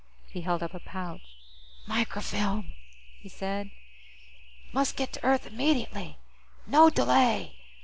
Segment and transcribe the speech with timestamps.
[0.31, 1.21] He held up a pouch.
[1.85, 2.73] "Microfilm,"
[3.19, 3.69] he said.
[4.73, 6.17] "Must get to Earth immediately.
[6.65, 7.53] No delay.